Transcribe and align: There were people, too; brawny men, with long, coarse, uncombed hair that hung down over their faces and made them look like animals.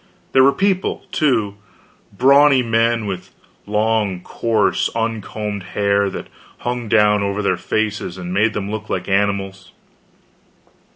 There 0.31 0.43
were 0.43 0.51
people, 0.51 1.05
too; 1.11 1.57
brawny 2.11 2.63
men, 2.63 3.05
with 3.05 3.35
long, 3.67 4.21
coarse, 4.21 4.89
uncombed 4.95 5.61
hair 5.77 6.09
that 6.09 6.25
hung 6.57 6.87
down 6.89 7.21
over 7.21 7.43
their 7.43 7.55
faces 7.55 8.17
and 8.17 8.33
made 8.33 8.53
them 8.55 8.71
look 8.71 8.89
like 8.89 9.07
animals. 9.07 9.71